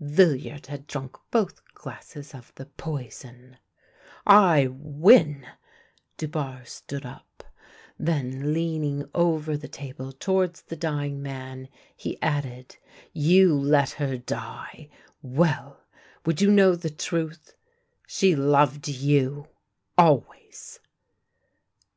[0.00, 3.56] Villiard had drunk both glasses of the poison!"
[4.48, 5.44] I win!"
[6.18, 7.42] Dubarre stood up.
[7.98, 12.76] Then, leaning over the table towards the dying man, he added:"
[13.12, 14.88] You let her die—
[15.20, 15.82] well!
[16.24, 17.56] Would you know the truth?
[18.06, 19.48] She loved you—
[19.98, 20.78] always